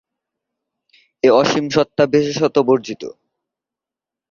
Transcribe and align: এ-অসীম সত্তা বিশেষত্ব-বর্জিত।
এ-অসীম 1.23 1.65
সত্তা 1.69 2.03
বিশেষত্ব-বর্জিত। 2.13 3.03